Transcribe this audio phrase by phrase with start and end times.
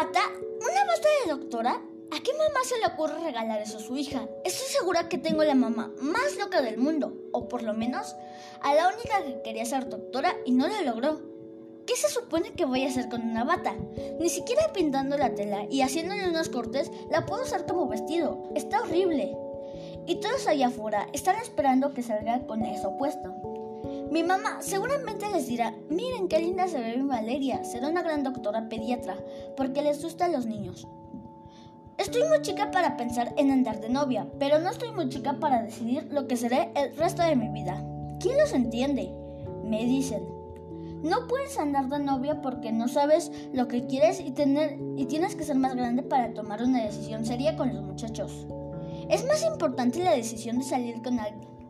[0.00, 0.20] bata?
[0.32, 1.72] ¿Una bata de doctora?
[1.72, 4.26] ¿A qué mamá se le ocurre regalar eso a su hija?
[4.46, 8.16] Estoy segura que tengo la mamá más loca del mundo, o por lo menos
[8.62, 11.20] a la única que quería ser doctora y no lo logró.
[11.86, 13.74] ¿Qué se supone que voy a hacer con una bata?
[14.18, 18.44] Ni siquiera pintando la tela y haciéndole unos cortes la puedo usar como vestido.
[18.54, 19.36] Está horrible.
[20.06, 23.49] Y todos allá afuera están esperando que salga con eso puesto.
[24.10, 28.24] Mi mamá seguramente les dirá, miren qué linda se ve mi Valeria, será una gran
[28.24, 29.16] doctora pediatra,
[29.56, 30.88] porque les gusta a los niños.
[31.96, 35.62] Estoy muy chica para pensar en andar de novia, pero no estoy muy chica para
[35.62, 37.84] decidir lo que seré el resto de mi vida.
[38.18, 39.14] ¿Quién los entiende?
[39.64, 40.24] Me dicen.
[41.04, 45.36] No puedes andar de novia porque no sabes lo que quieres y, tener, y tienes
[45.36, 48.46] que ser más grande para tomar una decisión seria con los muchachos.
[49.08, 51.18] Es más importante la decisión de salir con,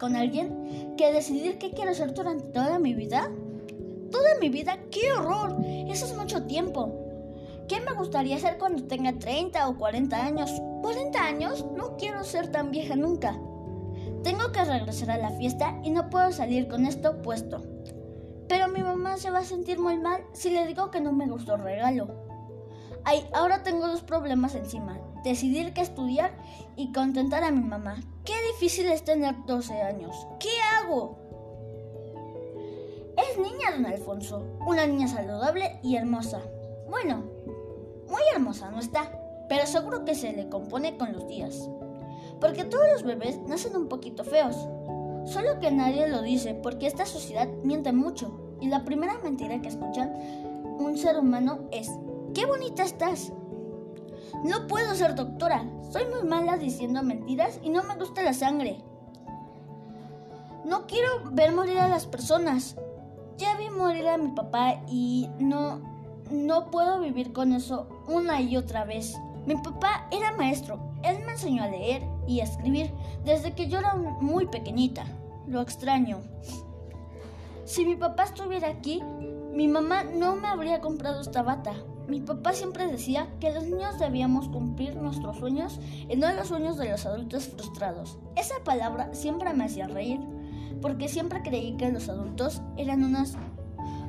[0.00, 3.30] con alguien que decidir qué quiero hacer durante toda mi vida.
[4.10, 5.56] Toda mi vida, qué horror.
[5.64, 6.92] Eso es mucho tiempo.
[7.68, 10.50] ¿Qué me gustaría ser cuando tenga 30 o 40 años?
[10.50, 11.66] ¿40 años?
[11.76, 13.38] No quiero ser tan vieja nunca.
[14.24, 17.62] Tengo que regresar a la fiesta y no puedo salir con esto puesto.
[18.48, 21.28] Pero mi mamá se va a sentir muy mal si le digo que no me
[21.28, 22.08] gustó el regalo.
[23.04, 24.98] Ay, ahora tengo dos problemas encima.
[25.22, 26.32] Decidir qué estudiar
[26.76, 27.96] y contentar a mi mamá.
[28.24, 30.26] Qué difícil es tener 12 años.
[30.38, 31.18] ¿Qué hago?
[33.16, 34.42] Es niña, don Alfonso.
[34.66, 36.40] Una niña saludable y hermosa.
[36.88, 37.24] Bueno,
[38.08, 39.12] muy hermosa no está,
[39.48, 41.68] pero seguro que se le compone con los días.
[42.40, 44.56] Porque todos los bebés nacen un poquito feos.
[45.26, 48.56] Solo que nadie lo dice porque esta sociedad miente mucho.
[48.60, 50.14] Y la primera mentira que escuchan
[50.78, 51.90] un ser humano es,
[52.34, 53.32] ¡qué bonita estás!
[54.44, 55.64] No puedo ser doctora.
[55.90, 58.82] Soy muy mala diciendo mentiras y no me gusta la sangre.
[60.64, 62.76] No quiero ver morir a las personas.
[63.38, 65.80] Ya vi morir a mi papá y no
[66.30, 69.16] no puedo vivir con eso una y otra vez.
[69.46, 70.78] Mi papá era maestro.
[71.02, 72.92] Él me enseñó a leer y a escribir
[73.24, 75.04] desde que yo era muy pequeñita.
[75.46, 76.20] Lo extraño.
[77.64, 79.02] Si mi papá estuviera aquí,
[79.52, 81.74] mi mamá no me habría comprado esta bata.
[82.10, 85.78] Mi papá siempre decía que los niños debíamos cumplir nuestros sueños
[86.08, 88.18] y no los sueños de los adultos frustrados.
[88.34, 90.18] Esa palabra siempre me hacía reír,
[90.82, 93.36] porque siempre creí que los adultos eran unas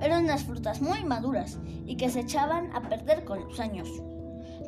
[0.00, 3.88] eran unas frutas muy maduras y que se echaban a perder con los años.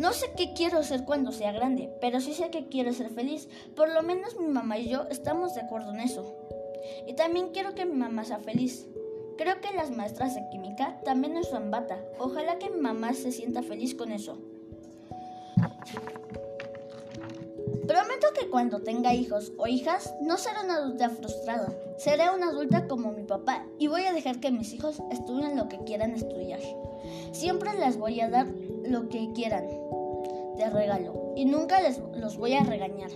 [0.01, 3.49] No sé qué quiero ser cuando sea grande, pero sí sé que quiero ser feliz.
[3.77, 6.35] Por lo menos mi mamá y yo estamos de acuerdo en eso.
[7.07, 8.89] Y también quiero que mi mamá sea feliz.
[9.41, 11.99] Creo que las maestras de química también usan bata.
[12.19, 14.37] Ojalá que mi mamá se sienta feliz con eso.
[17.89, 21.73] Prometo que cuando tenga hijos o hijas no seré una adulta frustrada.
[21.97, 25.71] Seré una adulta como mi papá y voy a dejar que mis hijos estudien lo
[25.71, 26.61] que quieran estudiar.
[27.33, 28.47] Siempre les voy a dar
[28.85, 29.67] lo que quieran
[30.59, 33.11] de regalo y nunca les los voy a regañar.